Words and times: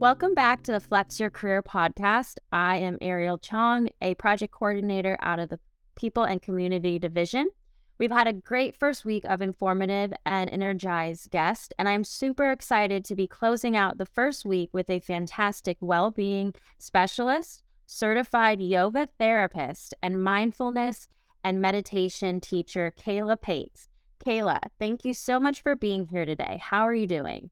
Welcome 0.00 0.32
back 0.32 0.62
to 0.62 0.72
the 0.72 0.80
Flex 0.80 1.20
Your 1.20 1.28
Career 1.28 1.62
podcast. 1.62 2.36
I 2.50 2.78
am 2.78 2.96
Ariel 3.02 3.36
Chong, 3.36 3.90
a 4.00 4.14
project 4.14 4.50
coordinator 4.50 5.18
out 5.20 5.38
of 5.38 5.50
the 5.50 5.60
People 5.94 6.22
and 6.22 6.40
Community 6.40 6.98
Division. 6.98 7.50
We've 7.98 8.10
had 8.10 8.26
a 8.26 8.32
great 8.32 8.74
first 8.74 9.04
week 9.04 9.26
of 9.26 9.42
informative 9.42 10.14
and 10.24 10.48
energized 10.48 11.30
guests, 11.30 11.68
and 11.78 11.86
I'm 11.86 12.04
super 12.04 12.50
excited 12.50 13.04
to 13.04 13.14
be 13.14 13.26
closing 13.26 13.76
out 13.76 13.98
the 13.98 14.06
first 14.06 14.46
week 14.46 14.70
with 14.72 14.88
a 14.88 15.00
fantastic 15.00 15.76
well 15.82 16.10
being 16.10 16.54
specialist, 16.78 17.62
certified 17.84 18.62
yoga 18.62 19.06
therapist, 19.18 19.92
and 20.02 20.24
mindfulness 20.24 21.08
and 21.44 21.60
meditation 21.60 22.40
teacher, 22.40 22.90
Kayla 22.98 23.38
Pates. 23.38 23.90
Kayla, 24.24 24.60
thank 24.78 25.04
you 25.04 25.12
so 25.12 25.38
much 25.38 25.60
for 25.60 25.76
being 25.76 26.06
here 26.06 26.24
today. 26.24 26.58
How 26.62 26.84
are 26.84 26.94
you 26.94 27.06
doing? 27.06 27.50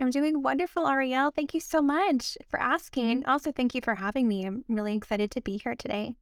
I'm 0.00 0.10
doing 0.10 0.42
wonderful, 0.42 0.88
Ariel. 0.88 1.30
Thank 1.30 1.54
you 1.54 1.60
so 1.60 1.80
much 1.80 2.36
for 2.48 2.58
mm-hmm. 2.58 2.72
asking. 2.72 3.26
Also, 3.26 3.52
thank 3.52 3.74
you 3.74 3.80
for 3.80 3.94
having 3.94 4.28
me. 4.28 4.44
I'm 4.44 4.64
really 4.68 4.96
excited 4.96 5.30
to 5.32 5.40
be 5.40 5.60
here 5.62 5.74
today. 5.74 6.14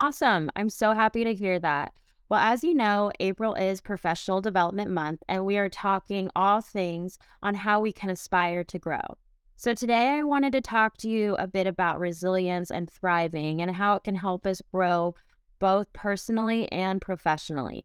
Awesome. 0.00 0.50
I'm 0.56 0.68
so 0.68 0.92
happy 0.92 1.22
to 1.24 1.34
hear 1.34 1.58
that. 1.60 1.92
Well, 2.28 2.40
as 2.40 2.64
you 2.64 2.74
know, 2.74 3.12
April 3.20 3.54
is 3.54 3.80
Professional 3.80 4.40
Development 4.40 4.90
Month, 4.90 5.22
and 5.28 5.44
we 5.44 5.58
are 5.58 5.68
talking 5.68 6.30
all 6.34 6.60
things 6.60 7.18
on 7.42 7.54
how 7.54 7.80
we 7.80 7.92
can 7.92 8.10
aspire 8.10 8.64
to 8.64 8.78
grow. 8.78 9.18
So, 9.56 9.74
today 9.74 10.08
I 10.08 10.22
wanted 10.22 10.52
to 10.54 10.60
talk 10.60 10.96
to 10.98 11.08
you 11.08 11.36
a 11.36 11.46
bit 11.46 11.66
about 11.66 12.00
resilience 12.00 12.70
and 12.70 12.90
thriving 12.90 13.60
and 13.60 13.76
how 13.76 13.94
it 13.96 14.04
can 14.04 14.16
help 14.16 14.46
us 14.46 14.62
grow 14.72 15.14
both 15.60 15.92
personally 15.92 16.72
and 16.72 17.00
professionally. 17.00 17.84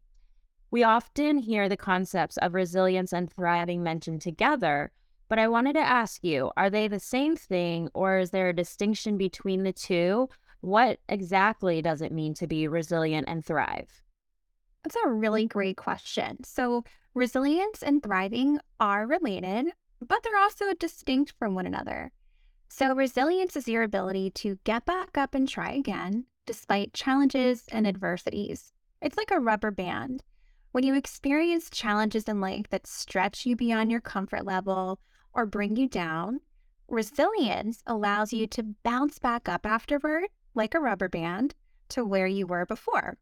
We 0.70 0.82
often 0.82 1.38
hear 1.38 1.68
the 1.68 1.78
concepts 1.78 2.36
of 2.36 2.52
resilience 2.52 3.12
and 3.12 3.32
thriving 3.32 3.82
mentioned 3.82 4.20
together, 4.20 4.92
but 5.28 5.38
I 5.38 5.48
wanted 5.48 5.74
to 5.74 5.80
ask 5.80 6.22
you 6.22 6.50
are 6.56 6.68
they 6.68 6.88
the 6.88 7.00
same 7.00 7.36
thing 7.36 7.88
or 7.94 8.18
is 8.18 8.30
there 8.30 8.50
a 8.50 8.56
distinction 8.56 9.16
between 9.16 9.62
the 9.62 9.72
two? 9.72 10.28
What 10.60 10.98
exactly 11.08 11.80
does 11.80 12.02
it 12.02 12.12
mean 12.12 12.34
to 12.34 12.46
be 12.46 12.68
resilient 12.68 13.28
and 13.28 13.44
thrive? 13.44 14.02
That's 14.82 14.96
a 15.04 15.08
really 15.08 15.46
great 15.46 15.76
question. 15.76 16.44
So, 16.44 16.84
resilience 17.14 17.82
and 17.82 18.02
thriving 18.02 18.58
are 18.78 19.06
related, 19.06 19.66
but 20.06 20.22
they're 20.22 20.38
also 20.38 20.74
distinct 20.74 21.32
from 21.38 21.54
one 21.54 21.66
another. 21.66 22.12
So, 22.68 22.94
resilience 22.94 23.56
is 23.56 23.68
your 23.68 23.82
ability 23.82 24.30
to 24.32 24.58
get 24.64 24.84
back 24.84 25.16
up 25.16 25.34
and 25.34 25.48
try 25.48 25.72
again 25.72 26.26
despite 26.46 26.94
challenges 26.94 27.64
and 27.70 27.86
adversities. 27.86 28.72
It's 29.02 29.16
like 29.16 29.30
a 29.30 29.40
rubber 29.40 29.70
band. 29.70 30.22
When 30.78 30.86
you 30.86 30.94
experience 30.94 31.70
challenges 31.70 32.28
in 32.28 32.40
life 32.40 32.68
that 32.68 32.86
stretch 32.86 33.44
you 33.44 33.56
beyond 33.56 33.90
your 33.90 34.00
comfort 34.00 34.44
level 34.44 35.00
or 35.34 35.44
bring 35.44 35.74
you 35.74 35.88
down, 35.88 36.38
resilience 36.86 37.82
allows 37.84 38.32
you 38.32 38.46
to 38.46 38.76
bounce 38.84 39.18
back 39.18 39.48
up 39.48 39.66
afterward, 39.66 40.26
like 40.54 40.74
a 40.74 40.78
rubber 40.78 41.08
band, 41.08 41.56
to 41.88 42.04
where 42.04 42.28
you 42.28 42.46
were 42.46 42.64
before. 42.64 43.18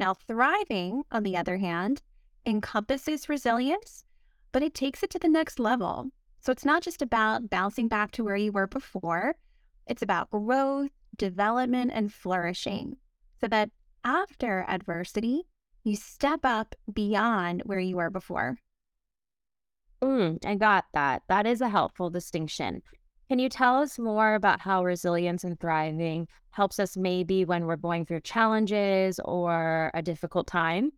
Now, 0.00 0.14
thriving, 0.14 1.04
on 1.12 1.22
the 1.22 1.36
other 1.36 1.58
hand, 1.58 2.02
encompasses 2.44 3.28
resilience, 3.28 4.02
but 4.50 4.64
it 4.64 4.74
takes 4.74 5.04
it 5.04 5.10
to 5.10 5.20
the 5.20 5.28
next 5.28 5.60
level. 5.60 6.08
So 6.40 6.50
it's 6.50 6.64
not 6.64 6.82
just 6.82 7.02
about 7.02 7.48
bouncing 7.48 7.86
back 7.86 8.10
to 8.10 8.24
where 8.24 8.34
you 8.34 8.50
were 8.50 8.66
before, 8.66 9.36
it's 9.86 10.02
about 10.02 10.30
growth, 10.30 10.90
development, 11.16 11.92
and 11.94 12.12
flourishing 12.12 12.96
so 13.40 13.46
that 13.46 13.70
after 14.02 14.64
adversity, 14.66 15.44
you 15.84 15.96
step 15.96 16.40
up 16.44 16.74
beyond 16.92 17.62
where 17.64 17.80
you 17.80 17.96
were 17.96 18.10
before. 18.10 18.58
Mm, 20.02 20.44
I 20.44 20.54
got 20.54 20.86
that. 20.94 21.22
That 21.28 21.46
is 21.46 21.60
a 21.60 21.68
helpful 21.68 22.10
distinction. 22.10 22.82
Can 23.28 23.38
you 23.38 23.48
tell 23.48 23.76
us 23.76 23.98
more 23.98 24.34
about 24.34 24.60
how 24.60 24.84
resilience 24.84 25.44
and 25.44 25.58
thriving 25.60 26.26
helps 26.50 26.78
us 26.78 26.96
maybe 26.96 27.44
when 27.44 27.66
we're 27.66 27.76
going 27.76 28.04
through 28.04 28.22
challenges 28.22 29.20
or 29.24 29.90
a 29.94 30.02
difficult 30.02 30.46
time? 30.46 30.92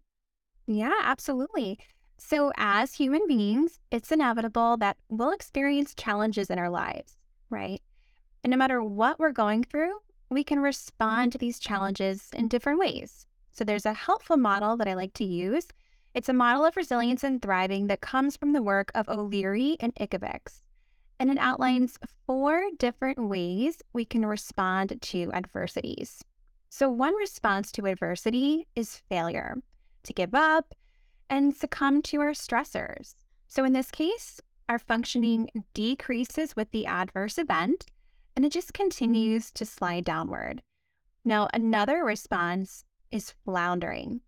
Yeah, 0.67 0.95
absolutely. 1.03 1.79
So, 2.17 2.53
as 2.57 2.95
human 2.95 3.27
beings, 3.27 3.81
it's 3.91 4.13
inevitable 4.13 4.77
that 4.79 4.97
we'll 5.09 5.33
experience 5.33 5.95
challenges 5.95 6.51
in 6.51 6.59
our 6.59 6.71
lives, 6.71 7.17
right? 7.51 7.83
And 8.45 8.53
no 8.53 8.57
matter 8.57 8.83
what 8.83 9.19
we're 9.19 9.33
going 9.33 9.65
through, 9.65 9.93
we 10.31 10.45
can 10.45 10.61
respond 10.61 11.33
to 11.33 11.39
these 11.39 11.59
challenges 11.59 12.31
in 12.33 12.49
different 12.49 12.79
ways. 12.79 13.27
So 13.53 13.65
there's 13.65 13.87
a 13.87 13.93
helpful 13.93 14.37
model 14.37 14.77
that 14.77 14.89
I 14.89 14.95
like 14.95 15.15
to 15.15 15.25
use. 15.25 15.69
It's 16.15 16.29
a 16.29 16.35
model 16.35 16.65
of 16.65 16.77
resilience 16.77 17.23
and 17.23 17.41
thriving 17.41 17.87
that 17.87 18.01
comes 18.01 18.37
from 18.37 18.53
the 18.53 18.63
work 18.63 18.91
of 18.95 19.09
O'Leary 19.09 19.77
and 19.81 19.95
Ickovics. 19.97 20.61
And 21.19 21.31
it 21.31 21.39
outlines 21.39 21.99
four 22.27 22.65
different 22.79 23.29
ways 23.29 23.83
we 23.93 24.05
can 24.05 24.27
respond 24.27 25.01
to 25.01 25.31
adversities. 25.33 26.25
So, 26.69 26.89
one 26.89 27.15
response 27.15 27.71
to 27.73 27.87
adversity 27.87 28.67
is 28.75 29.03
failure, 29.09 29.57
to 30.05 30.13
give 30.13 30.35
up 30.35 30.75
and 31.29 31.55
succumb 31.55 32.03
to 32.03 32.21
our 32.21 32.33
stressors. 32.33 33.15
So, 33.47 33.65
in 33.65 33.73
this 33.73 33.91
case, 33.91 34.41
our 34.69 34.79
functioning 34.79 35.51
decreases 35.75 36.57
with 36.57 36.71
the 36.71 36.87
adverse 36.87 37.39
event 37.39 37.87
and 38.35 38.45
it 38.45 38.53
just 38.53 38.73
continues 38.73 39.51
to 39.53 39.67
slide 39.67 40.05
downward. 40.05 40.63
Now, 41.25 41.49
another 41.53 42.05
response 42.05 42.85
is 43.13 43.35
floundering. 43.45 44.21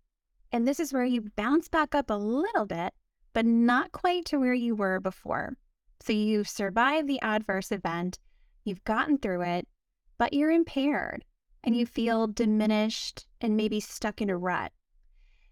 And 0.51 0.67
this 0.67 0.79
is 0.79 0.93
where 0.93 1.03
you 1.03 1.29
bounce 1.35 1.67
back 1.67 1.93
up 1.93 2.09
a 2.09 2.13
little 2.13 2.65
bit, 2.65 2.93
but 3.33 3.45
not 3.45 3.91
quite 3.91 4.25
to 4.25 4.39
where 4.39 4.53
you 4.53 4.75
were 4.75 4.99
before. 4.99 5.57
So 6.01 6.13
you've 6.13 6.47
survived 6.47 7.07
the 7.07 7.21
adverse 7.21 7.71
event, 7.71 8.19
you've 8.63 8.83
gotten 8.83 9.17
through 9.17 9.41
it, 9.41 9.67
but 10.17 10.33
you're 10.33 10.51
impaired 10.51 11.25
and 11.63 11.75
you 11.75 11.85
feel 11.85 12.27
diminished 12.27 13.25
and 13.41 13.57
maybe 13.57 13.79
stuck 13.79 14.21
in 14.21 14.29
a 14.29 14.37
rut. 14.37 14.71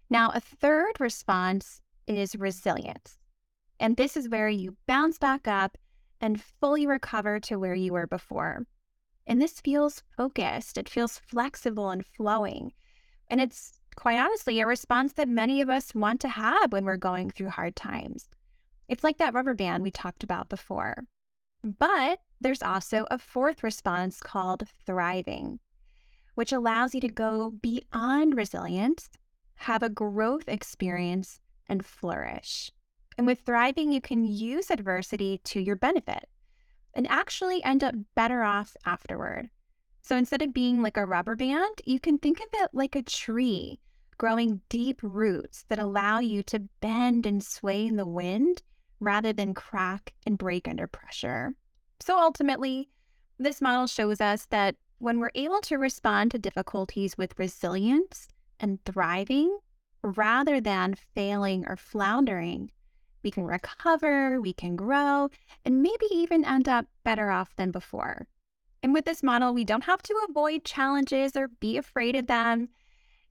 Now, 0.08 0.30
a 0.30 0.40
third 0.40 1.00
response 1.00 1.80
is 2.06 2.36
resilience. 2.36 3.18
And 3.80 3.96
this 3.96 4.16
is 4.16 4.28
where 4.28 4.48
you 4.48 4.76
bounce 4.86 5.18
back 5.18 5.48
up 5.48 5.76
and 6.20 6.40
fully 6.40 6.86
recover 6.86 7.40
to 7.40 7.58
where 7.58 7.74
you 7.74 7.92
were 7.92 8.06
before. 8.06 8.66
And 9.26 9.42
this 9.42 9.60
feels 9.60 10.02
focused, 10.16 10.78
it 10.78 10.88
feels 10.88 11.18
flexible 11.18 11.90
and 11.90 12.06
flowing. 12.06 12.72
And 13.28 13.40
it's 13.40 13.80
quite 13.96 14.18
honestly 14.18 14.60
a 14.60 14.66
response 14.66 15.12
that 15.14 15.28
many 15.28 15.60
of 15.60 15.70
us 15.70 15.94
want 15.94 16.20
to 16.20 16.28
have 16.28 16.72
when 16.72 16.84
we're 16.84 16.96
going 16.96 17.30
through 17.30 17.50
hard 17.50 17.76
times. 17.76 18.28
It's 18.88 19.04
like 19.04 19.18
that 19.18 19.34
rubber 19.34 19.54
band 19.54 19.82
we 19.82 19.90
talked 19.90 20.22
about 20.22 20.48
before. 20.48 21.04
But 21.62 22.20
there's 22.40 22.62
also 22.62 23.06
a 23.10 23.18
fourth 23.18 23.62
response 23.62 24.20
called 24.20 24.68
thriving, 24.84 25.60
which 26.34 26.52
allows 26.52 26.94
you 26.94 27.00
to 27.00 27.08
go 27.08 27.50
beyond 27.62 28.36
resilience, 28.36 29.08
have 29.54 29.82
a 29.82 29.88
growth 29.88 30.48
experience, 30.48 31.40
and 31.66 31.84
flourish. 31.84 32.70
And 33.16 33.26
with 33.26 33.40
thriving, 33.40 33.92
you 33.92 34.00
can 34.00 34.24
use 34.24 34.70
adversity 34.70 35.40
to 35.44 35.60
your 35.60 35.76
benefit 35.76 36.28
and 36.92 37.08
actually 37.08 37.62
end 37.64 37.82
up 37.82 37.94
better 38.14 38.42
off 38.42 38.76
afterward. 38.84 39.50
So 40.04 40.18
instead 40.18 40.42
of 40.42 40.52
being 40.52 40.82
like 40.82 40.98
a 40.98 41.06
rubber 41.06 41.34
band, 41.34 41.80
you 41.86 41.98
can 41.98 42.18
think 42.18 42.38
of 42.38 42.48
it 42.52 42.68
like 42.74 42.94
a 42.94 43.02
tree 43.02 43.80
growing 44.18 44.60
deep 44.68 45.00
roots 45.02 45.64
that 45.70 45.78
allow 45.78 46.18
you 46.18 46.42
to 46.42 46.68
bend 46.82 47.24
and 47.24 47.42
sway 47.42 47.86
in 47.86 47.96
the 47.96 48.06
wind 48.06 48.60
rather 49.00 49.32
than 49.32 49.54
crack 49.54 50.12
and 50.26 50.36
break 50.36 50.68
under 50.68 50.86
pressure. 50.86 51.54
So 52.00 52.18
ultimately, 52.18 52.90
this 53.38 53.62
model 53.62 53.86
shows 53.86 54.20
us 54.20 54.44
that 54.50 54.76
when 54.98 55.20
we're 55.20 55.30
able 55.34 55.62
to 55.62 55.78
respond 55.78 56.32
to 56.32 56.38
difficulties 56.38 57.16
with 57.16 57.38
resilience 57.38 58.28
and 58.60 58.84
thriving 58.84 59.58
rather 60.02 60.60
than 60.60 60.96
failing 61.14 61.64
or 61.66 61.76
floundering, 61.76 62.70
we 63.22 63.30
can 63.30 63.44
recover, 63.44 64.38
we 64.38 64.52
can 64.52 64.76
grow, 64.76 65.30
and 65.64 65.82
maybe 65.82 66.06
even 66.10 66.44
end 66.44 66.68
up 66.68 66.84
better 67.04 67.30
off 67.30 67.56
than 67.56 67.70
before. 67.70 68.26
And 68.84 68.92
with 68.92 69.06
this 69.06 69.22
model, 69.22 69.54
we 69.54 69.64
don't 69.64 69.84
have 69.84 70.02
to 70.02 70.26
avoid 70.28 70.62
challenges 70.62 71.36
or 71.36 71.48
be 71.48 71.78
afraid 71.78 72.14
of 72.16 72.26
them. 72.26 72.68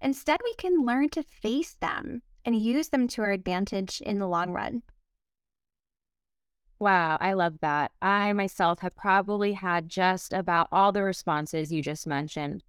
Instead, 0.02 0.40
we 0.44 0.56
can 0.56 0.84
learn 0.84 1.10
to 1.10 1.22
face 1.22 1.76
them 1.80 2.24
and 2.44 2.60
use 2.60 2.90
them 2.90 3.08
to 3.10 3.22
our 3.22 3.30
advantage 3.30 4.02
in 4.02 4.18
the 4.18 4.28
long 4.28 4.50
run. 4.50 4.82
Wow, 6.80 7.20
I 7.22 7.34
love 7.34 7.60
that. 7.62 7.92
I 8.02 8.34
myself 8.34 8.80
have 8.80 8.96
probably 8.96 9.54
had 9.54 9.90
just 9.90 10.34
about 10.34 10.70
all 10.72 10.92
the 10.92 11.04
responses 11.04 11.72
you 11.72 11.84
just 11.84 12.08
mentioned. 12.08 12.64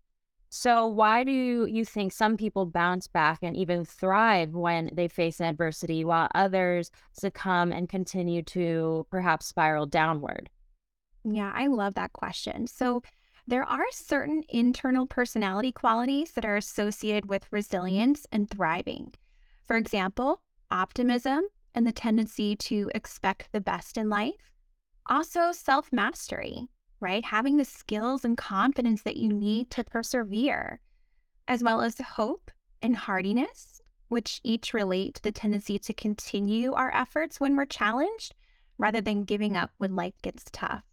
So, 0.50 0.86
why 0.86 1.24
do 1.24 1.32
you 1.66 1.86
think 1.86 2.12
some 2.12 2.36
people 2.36 2.66
bounce 2.66 3.08
back 3.08 3.38
and 3.40 3.56
even 3.56 3.86
thrive 3.86 4.50
when 4.50 4.90
they 4.92 5.08
face 5.08 5.40
adversity, 5.40 6.04
while 6.04 6.28
others 6.34 6.90
succumb 7.12 7.72
and 7.72 7.88
continue 7.88 8.42
to 8.42 9.06
perhaps 9.10 9.46
spiral 9.46 9.86
downward? 9.86 10.50
Yeah, 11.24 11.52
I 11.54 11.66
love 11.68 11.94
that 11.94 12.12
question. 12.12 12.66
So, 12.66 13.00
mm-hmm. 13.00 13.08
there 13.46 13.64
are 13.64 13.84
certain 13.92 14.44
internal 14.48 15.06
personality 15.06 15.72
qualities 15.72 16.32
that 16.32 16.44
are 16.44 16.56
associated 16.56 17.28
with 17.28 17.44
mm-hmm. 17.44 17.56
resilience 17.56 18.26
and 18.32 18.48
thriving. 18.50 19.14
For 19.66 19.76
example, 19.76 20.42
optimism 20.70 21.44
and 21.74 21.86
the 21.86 21.92
tendency 21.92 22.56
to 22.56 22.90
expect 22.94 23.50
the 23.52 23.60
best 23.60 23.96
in 23.96 24.08
life, 24.08 24.50
Also, 25.10 25.52
self 25.52 25.92
mastery, 25.92 26.68
right? 27.00 27.24
Having 27.24 27.56
the 27.58 27.64
skills 27.64 28.24
and 28.24 28.36
confidence 28.38 29.02
that 29.02 29.16
you 29.16 29.28
need 29.32 29.70
to 29.70 29.84
persevere, 29.84 30.80
as 31.48 31.62
well 31.62 31.80
as 31.82 31.98
hope 32.00 32.50
and 32.82 32.96
hardiness, 32.96 33.82
which 34.08 34.40
each 34.44 34.72
relate 34.74 35.14
to 35.16 35.22
the 35.22 35.32
tendency 35.32 35.78
to 35.78 35.92
continue 35.94 36.72
our 36.72 36.94
efforts 36.94 37.40
when 37.40 37.56
we're 37.56 37.66
challenged 37.66 38.34
rather 38.78 39.00
than 39.00 39.24
giving 39.24 39.56
up 39.56 39.72
when 39.78 39.96
life 39.96 40.14
gets 40.22 40.44
tough. 40.52 40.84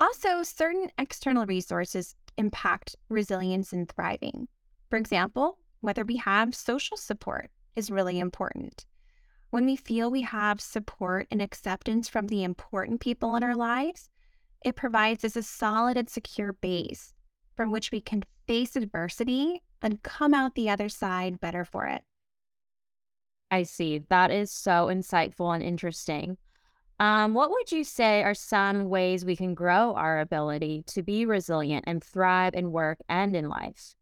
Also, 0.00 0.42
certain 0.42 0.90
external 0.98 1.46
resources 1.46 2.14
impact 2.36 2.96
resilience 3.08 3.72
and 3.72 3.88
thriving. 3.88 4.48
For 4.90 4.96
example, 4.96 5.58
whether 5.80 6.04
we 6.04 6.16
have 6.16 6.54
social 6.54 6.96
support 6.96 7.50
is 7.76 7.90
really 7.90 8.18
important. 8.18 8.86
When 9.50 9.66
we 9.66 9.76
feel 9.76 10.10
we 10.10 10.22
have 10.22 10.60
support 10.60 11.26
and 11.30 11.42
acceptance 11.42 12.08
from 12.08 12.28
the 12.28 12.42
important 12.42 13.00
people 13.00 13.36
in 13.36 13.42
our 13.42 13.54
lives, 13.54 14.08
it 14.64 14.76
provides 14.76 15.24
us 15.24 15.36
a 15.36 15.42
solid 15.42 15.96
and 15.96 16.08
secure 16.08 16.52
base 16.54 17.12
from 17.54 17.70
which 17.70 17.90
we 17.90 18.00
can 18.00 18.22
face 18.46 18.76
adversity 18.76 19.62
and 19.82 20.02
come 20.02 20.32
out 20.32 20.54
the 20.54 20.70
other 20.70 20.88
side 20.88 21.40
better 21.40 21.64
for 21.64 21.86
it. 21.86 22.02
I 23.50 23.64
see. 23.64 23.98
That 24.08 24.30
is 24.30 24.50
so 24.50 24.86
insightful 24.86 25.54
and 25.54 25.62
interesting. 25.62 26.38
Um, 26.98 27.34
what 27.34 27.50
would 27.50 27.72
you 27.72 27.84
say 27.84 28.22
are 28.22 28.34
some 28.34 28.88
ways 28.88 29.24
we 29.24 29.36
can 29.36 29.54
grow 29.54 29.94
our 29.94 30.20
ability 30.20 30.84
to 30.88 31.02
be 31.02 31.26
resilient 31.26 31.84
and 31.86 32.02
thrive 32.02 32.54
in 32.54 32.70
work 32.70 32.98
and 33.08 33.34
in 33.34 33.48
life? 33.48 33.94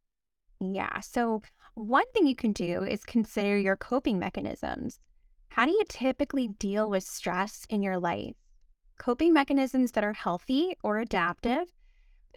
Yeah. 0.61 1.01
So, 1.01 1.43
one 1.75 2.05
thing 2.13 2.27
you 2.27 2.37
can 2.37 2.53
do 2.53 2.83
is 2.83 3.05
consider 3.05 3.57
your 3.57 3.77
coping 3.77 4.19
mechanisms. 4.19 4.99
How 5.49 5.65
do 5.65 5.71
you 5.71 5.83
typically 5.89 6.49
deal 6.49 6.91
with 6.91 7.03
stress 7.05 7.65
in 7.71 7.83
your 7.83 7.99
life? 7.99 8.35
Coping 8.99 9.33
mechanisms 9.33 9.93
that 9.93 10.05
are 10.05 10.13
healthy 10.13 10.77
or 10.83 10.99
adaptive 10.99 11.73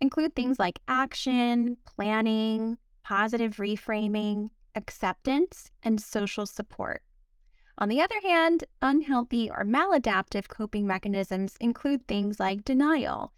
include 0.01 0.35
things 0.35 0.59
like 0.59 0.79
action, 0.87 1.77
planning, 1.85 2.77
positive 3.03 3.57
reframing, 3.57 4.49
acceptance, 4.75 5.69
and 5.83 6.01
social 6.01 6.45
support. 6.45 7.01
On 7.79 7.89
the 7.89 8.01
other 8.01 8.19
hand, 8.21 8.65
unhealthy 8.81 9.49
or 9.49 9.65
maladaptive 9.65 10.47
coping 10.47 10.85
mechanisms 10.85 11.57
include 11.59 12.07
things 12.07 12.39
like 12.39 12.63
denial, 12.63 13.33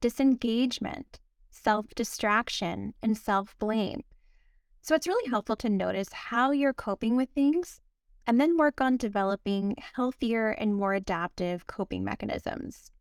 disengagement, 0.00 1.18
self 1.50 1.86
distraction, 1.94 2.92
and 3.02 3.16
self 3.16 3.58
blame. 3.58 4.04
So 4.82 4.94
it's 4.94 5.08
really 5.08 5.30
helpful 5.30 5.56
to 5.56 5.70
notice 5.70 6.12
how 6.12 6.50
you're 6.50 6.74
coping 6.74 7.16
with 7.16 7.30
things 7.30 7.80
and 8.26 8.38
then 8.38 8.58
work 8.58 8.80
on 8.82 8.98
developing 8.98 9.74
healthier 9.94 10.50
and 10.50 10.76
more 10.76 10.92
adaptive 10.92 11.66
coping 11.66 12.04
mechanisms. 12.04 12.92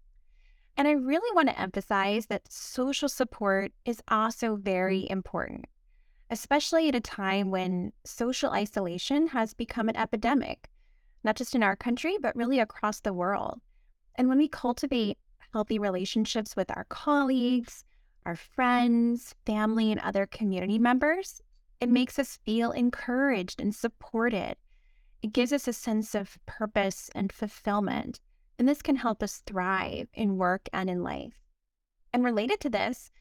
And 0.78 0.88
I 0.88 0.92
really 0.92 1.36
want 1.36 1.50
to 1.50 1.60
emphasize 1.60 2.28
that 2.28 2.52
social 2.52 3.10
support 3.10 3.74
is 3.84 4.02
also 4.08 4.56
very 4.56 5.06
important, 5.10 5.66
especially 6.30 6.88
at 6.88 6.96
a 6.96 7.02
time 7.02 7.52
when 7.52 7.92
social 8.06 8.52
isolation 8.52 9.28
has 9.28 9.54
become 9.54 9.90
an 9.90 9.98
epidemic 9.98 10.70
not 11.24 11.36
just 11.36 11.56
in 11.56 11.64
our 11.64 11.76
country, 11.76 12.18
but 12.22 12.36
really 12.36 12.60
across 12.60 13.00
the 13.00 13.14
world. 13.14 13.60
And 14.16 14.28
when 14.28 14.38
we 14.38 14.48
cultivate 14.48 15.18
healthy 15.54 15.80
relationships 15.80 16.56
with 16.56 16.70
our 16.72 16.86
colleagues, 16.90 17.84
our 18.26 18.36
friends, 18.36 19.34
family, 19.46 19.92
and 19.92 20.02
other 20.02 20.26
community 20.26 20.78
members, 20.80 21.42
it 21.80 21.86
mm-hmm. 21.86 21.94
makes 21.94 22.20
us 22.20 22.40
feel 22.46 22.72
encouraged 22.72 23.62
and 23.62 23.74
supported. 23.74 24.56
It 25.22 25.34
gives 25.34 25.54
us 25.54 25.68
a 25.68 25.74
sense 25.74 26.14
of 26.14 26.38
purpose 26.46 27.10
and 27.16 27.32
fulfillment. 27.32 28.20
And 28.60 28.68
this 28.68 28.82
can 28.82 28.96
help 28.96 29.22
us 29.24 29.44
thrive 29.46 30.08
in 30.14 30.38
work 30.38 30.68
and 30.74 30.90
in 30.90 31.04
life. 31.04 31.40
And 32.14 32.24
related 32.24 32.60
to 32.62 32.70
this, 32.70 33.12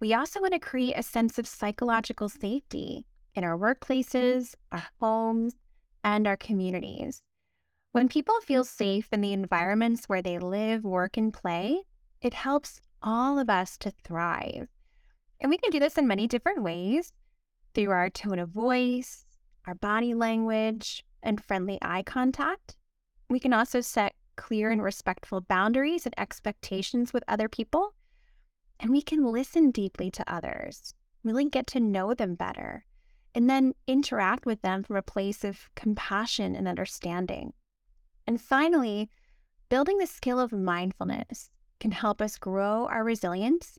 we 0.00 0.14
also 0.14 0.40
want 0.40 0.54
to 0.54 0.58
create 0.58 0.94
a 0.96 1.02
sense 1.02 1.38
of 1.38 1.46
psychological 1.46 2.28
safety 2.28 3.04
in 3.34 3.44
our 3.44 3.58
workplaces, 3.58 4.54
our 4.72 4.86
homes, 5.00 5.54
and 6.04 6.26
our 6.26 6.36
communities. 6.36 7.22
When 7.92 8.08
people 8.08 8.38
feel 8.42 8.64
safe 8.64 9.08
in 9.12 9.22
the 9.22 9.32
environments 9.32 10.04
where 10.06 10.22
they 10.22 10.38
live, 10.38 10.84
work, 10.84 11.16
and 11.16 11.32
play, 11.32 11.82
it 12.20 12.34
helps 12.34 12.80
all 13.02 13.38
of 13.38 13.48
us 13.48 13.78
to 13.78 13.90
thrive. 13.90 14.68
And 15.40 15.50
we 15.50 15.56
can 15.56 15.70
do 15.70 15.80
this 15.80 15.96
in 15.96 16.06
many 16.06 16.26
different 16.26 16.62
ways 16.62 17.12
through 17.74 17.90
our 17.90 18.10
tone 18.10 18.38
of 18.38 18.50
voice, 18.50 19.24
our 19.66 19.74
body 19.74 20.14
language, 20.14 21.04
and 21.22 21.42
friendly 21.42 21.78
eye 21.80 22.02
contact. 22.02 22.76
We 23.30 23.40
can 23.40 23.52
also 23.52 23.80
set 23.80 24.14
clear 24.36 24.70
and 24.70 24.82
respectful 24.82 25.40
boundaries 25.40 26.04
and 26.06 26.14
expectations 26.18 27.12
with 27.12 27.24
other 27.26 27.48
people. 27.48 27.94
And 28.80 28.90
we 28.90 29.02
can 29.02 29.32
listen 29.32 29.70
deeply 29.70 30.10
to 30.12 30.32
others, 30.32 30.94
really 31.24 31.48
get 31.48 31.66
to 31.68 31.80
know 31.80 32.14
them 32.14 32.34
better, 32.34 32.84
and 33.34 33.48
then 33.48 33.74
interact 33.86 34.46
with 34.46 34.62
them 34.62 34.82
from 34.82 34.96
a 34.96 35.02
place 35.02 35.42
of 35.42 35.68
compassion 35.74 36.54
and 36.54 36.68
understanding. 36.68 37.52
And 38.28 38.38
finally, 38.38 39.08
building 39.70 39.96
the 39.96 40.06
skill 40.06 40.38
of 40.38 40.52
mindfulness 40.52 41.48
can 41.80 41.92
help 41.92 42.20
us 42.20 42.36
grow 42.36 42.86
our 42.88 43.02
resilience 43.02 43.78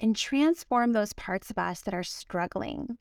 and 0.00 0.16
transform 0.16 0.90
those 0.90 1.12
parts 1.12 1.48
of 1.48 1.58
us 1.58 1.80
that 1.82 1.94
are 1.94 2.02
struggling. 2.02 2.98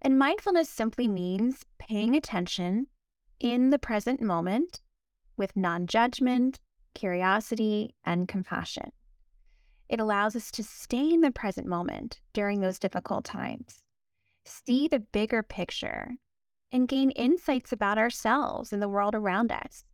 And 0.00 0.20
mindfulness 0.20 0.68
simply 0.68 1.08
means 1.08 1.64
paying 1.80 2.14
attention 2.14 2.86
in 3.40 3.70
the 3.70 3.80
present 3.80 4.20
moment 4.20 4.80
with 5.36 5.56
non 5.56 5.88
judgment, 5.88 6.60
curiosity, 6.94 7.96
and 8.04 8.28
compassion. 8.28 8.92
It 9.88 9.98
allows 9.98 10.36
us 10.36 10.52
to 10.52 10.62
stay 10.62 11.12
in 11.12 11.22
the 11.22 11.32
present 11.32 11.66
moment 11.66 12.20
during 12.32 12.60
those 12.60 12.78
difficult 12.78 13.24
times, 13.24 13.82
see 14.44 14.86
the 14.86 15.00
bigger 15.00 15.42
picture, 15.42 16.12
and 16.70 16.86
gain 16.86 17.10
insights 17.10 17.72
about 17.72 17.98
ourselves 17.98 18.72
and 18.72 18.80
the 18.80 18.88
world 18.88 19.16
around 19.16 19.50
us 19.50 19.84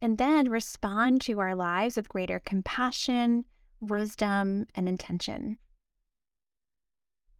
and 0.00 0.18
then 0.18 0.50
respond 0.50 1.20
to 1.22 1.40
our 1.40 1.54
lives 1.54 1.96
with 1.96 2.08
greater 2.08 2.38
compassion, 2.38 3.44
wisdom, 3.80 4.66
and 4.74 4.88
intention. 4.88 5.58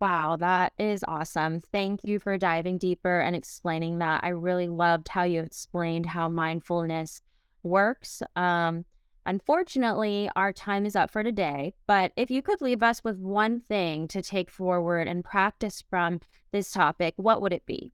Wow, 0.00 0.36
that 0.36 0.72
is 0.78 1.04
awesome. 1.06 1.60
Thank 1.60 2.00
you 2.04 2.18
for 2.18 2.36
diving 2.36 2.78
deeper 2.78 3.20
and 3.20 3.34
explaining 3.34 3.98
that. 3.98 4.22
I 4.22 4.28
really 4.30 4.68
loved 4.68 5.08
how 5.08 5.22
you 5.22 5.40
explained 5.40 6.06
how 6.06 6.28
mindfulness 6.28 7.22
works. 7.62 8.22
Um, 8.36 8.84
unfortunately, 9.24 10.28
our 10.36 10.52
time 10.52 10.84
is 10.84 10.96
up 10.96 11.10
for 11.10 11.22
today, 11.22 11.74
but 11.86 12.12
if 12.16 12.30
you 12.30 12.42
could 12.42 12.60
leave 12.60 12.82
us 12.82 13.02
with 13.02 13.18
one 13.18 13.60
thing 13.60 14.06
to 14.08 14.20
take 14.20 14.50
forward 14.50 15.08
and 15.08 15.24
practice 15.24 15.82
from 15.88 16.20
this 16.52 16.70
topic, 16.70 17.14
what 17.16 17.40
would 17.40 17.52
it 17.52 17.64
be? 17.64 17.92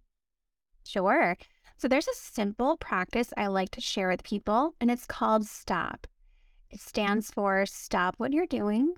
Sure. 0.84 1.36
So 1.80 1.88
there's 1.88 2.08
a 2.08 2.14
simple 2.14 2.76
practice 2.76 3.32
I 3.38 3.46
like 3.46 3.70
to 3.70 3.80
share 3.80 4.10
with 4.10 4.22
people, 4.22 4.74
and 4.82 4.90
it's 4.90 5.06
called 5.06 5.46
STOP. 5.46 6.06
It 6.68 6.76
mm-hmm. 6.76 6.86
stands 6.86 7.30
for 7.30 7.64
stop 7.64 8.16
what 8.18 8.34
you're 8.34 8.44
doing, 8.44 8.92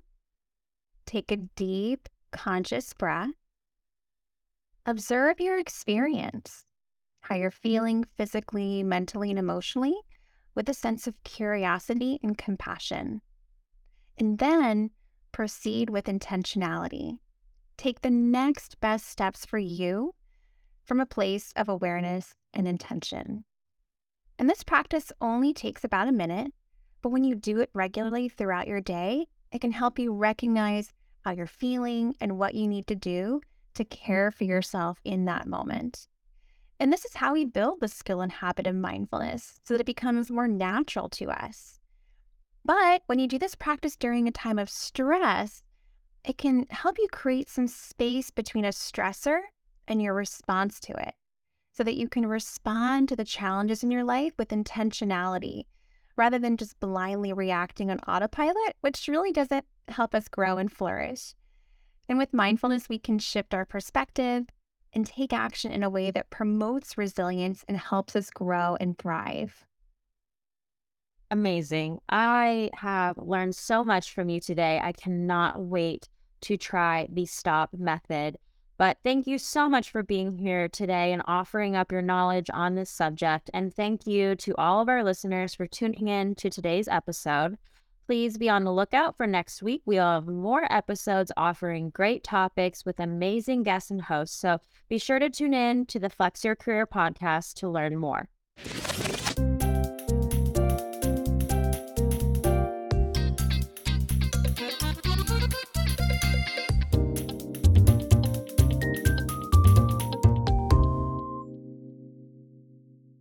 take 1.05 1.31
a 1.31 1.37
deep, 1.37 2.09
conscious 2.33 2.91
breath, 2.91 3.29
observe 4.85 5.39
your 5.39 5.57
experience, 5.57 6.65
how 7.21 7.35
you're 7.35 7.51
feeling 7.51 8.03
physically, 8.17 8.83
mentally, 8.83 9.29
and 9.29 9.39
emotionally 9.39 9.95
with 10.53 10.67
a 10.67 10.73
sense 10.73 11.07
of 11.07 11.23
curiosity 11.23 12.19
and 12.21 12.37
compassion. 12.37 13.21
And 14.17 14.39
then 14.39 14.89
proceed 15.31 15.89
with 15.89 16.07
intentionality. 16.07 17.19
Take 17.77 18.01
the 18.01 18.09
next 18.09 18.81
best 18.81 19.07
steps 19.07 19.45
for 19.45 19.57
you 19.57 20.15
from 20.83 20.99
a 20.99 21.05
place 21.05 21.53
of 21.55 21.69
awareness 21.69 22.35
and 22.53 22.67
intention. 22.67 23.45
And 24.37 24.49
this 24.49 24.63
practice 24.63 25.11
only 25.21 25.53
takes 25.53 25.83
about 25.83 26.07
a 26.07 26.11
minute, 26.11 26.53
but 27.01 27.09
when 27.09 27.23
you 27.23 27.35
do 27.35 27.59
it 27.59 27.69
regularly 27.73 28.29
throughout 28.29 28.67
your 28.67 28.81
day, 28.81 29.27
it 29.51 29.61
can 29.61 29.71
help 29.71 29.99
you 29.99 30.13
recognize 30.13 30.91
how 31.23 31.31
you're 31.31 31.47
feeling 31.47 32.15
and 32.19 32.37
what 32.37 32.55
you 32.55 32.67
need 32.67 32.87
to 32.87 32.95
do 32.95 33.41
to 33.75 33.85
care 33.85 34.31
for 34.31 34.43
yourself 34.43 34.99
in 35.03 35.25
that 35.25 35.47
moment. 35.47 36.07
And 36.79 36.91
this 36.91 37.05
is 37.05 37.15
how 37.15 37.33
we 37.33 37.45
build 37.45 37.79
the 37.79 37.87
skill 37.87 38.21
and 38.21 38.31
habit 38.31 38.67
of 38.67 38.75
mindfulness 38.75 39.59
so 39.63 39.73
that 39.73 39.81
it 39.81 39.85
becomes 39.85 40.31
more 40.31 40.47
natural 40.47 41.07
to 41.09 41.29
us. 41.29 41.79
But 42.65 43.03
when 43.05 43.19
you 43.19 43.27
do 43.27 43.39
this 43.39 43.55
practice 43.55 43.95
during 43.95 44.27
a 44.27 44.31
time 44.31 44.59
of 44.59 44.69
stress, 44.69 45.63
it 46.25 46.37
can 46.37 46.65
help 46.69 46.97
you 46.97 47.07
create 47.11 47.49
some 47.49 47.67
space 47.67 48.31
between 48.31 48.65
a 48.65 48.69
stressor 48.69 49.39
and 49.87 50.01
your 50.01 50.13
response 50.13 50.79
to 50.81 50.93
it 50.93 51.13
so 51.71 51.83
that 51.83 51.95
you 51.95 52.07
can 52.07 52.23
mm-hmm. 52.23 52.31
respond 52.31 53.09
to 53.09 53.15
the 53.15 53.25
challenges 53.25 53.83
in 53.83 53.91
your 53.91 54.03
life 54.03 54.33
with 54.37 54.49
intentionality 54.49 55.63
rather 56.15 56.37
than 56.37 56.57
just 56.57 56.79
blindly 56.79 57.33
reacting 57.33 57.89
on 57.89 57.99
autopilot, 58.01 58.75
which 58.81 59.07
really 59.07 59.31
doesn't 59.31 59.65
help 59.87 60.13
us 60.13 60.27
grow 60.27 60.57
and 60.57 60.71
flourish. 60.71 61.33
And 62.07 62.17
with 62.17 62.33
mindfulness, 62.33 62.89
we 62.89 62.99
can 62.99 63.17
shift 63.17 63.53
our 63.53 63.65
perspective 63.65 64.45
and 64.93 65.05
take 65.05 65.33
action 65.33 65.71
in 65.71 65.81
a 65.81 65.89
way 65.89 66.11
that 66.11 66.29
promotes 66.29 66.97
resilience 66.97 67.65
and 67.67 67.77
helps 67.77 68.15
us 68.15 68.29
grow 68.29 68.77
and 68.79 68.97
thrive. 68.97 69.65
Amazing. 71.31 71.99
I 72.09 72.69
have 72.75 73.17
learned 73.17 73.55
so 73.55 73.83
much 73.83 74.13
from 74.13 74.29
you 74.29 74.39
today. 74.39 74.79
I 74.83 74.91
cannot 74.91 75.59
wait 75.59 76.07
to 76.41 76.57
try 76.57 77.07
the 77.11 77.25
STOP 77.25 77.73
method. 77.73 78.37
But 78.77 78.97
thank 79.03 79.27
you 79.27 79.37
so 79.37 79.69
much 79.69 79.91
for 79.91 80.03
being 80.03 80.37
here 80.37 80.67
today 80.67 81.13
and 81.13 81.21
offering 81.25 81.75
up 81.75 81.91
your 81.91 82.01
knowledge 82.01 82.49
on 82.53 82.75
this 82.75 82.89
subject. 82.89 83.49
And 83.53 83.73
thank 83.73 84.07
you 84.07 84.35
to 84.37 84.55
all 84.57 84.81
of 84.81 84.89
our 84.89 85.03
listeners 85.03 85.53
for 85.53 85.67
tuning 85.67 86.07
in 86.07 86.35
to 86.35 86.49
today's 86.49 86.87
episode. 86.87 87.57
Please 88.05 88.37
be 88.37 88.49
on 88.49 88.65
the 88.65 88.73
lookout 88.73 89.15
for 89.15 89.25
next 89.25 89.63
week. 89.63 89.81
We'll 89.85 90.03
have 90.03 90.27
more 90.27 90.71
episodes 90.71 91.31
offering 91.37 91.91
great 91.91 92.23
topics 92.23 92.83
with 92.83 92.99
amazing 92.99 93.63
guests 93.63 93.91
and 93.91 94.01
hosts. 94.01 94.37
So 94.37 94.59
be 94.89 94.97
sure 94.97 95.19
to 95.19 95.29
tune 95.29 95.53
in 95.53 95.85
to 95.85 95.99
the 95.99 96.09
Flex 96.09 96.43
Your 96.43 96.55
Career 96.55 96.85
podcast 96.85 97.53
to 97.55 97.69
learn 97.69 97.97
more. 97.97 98.27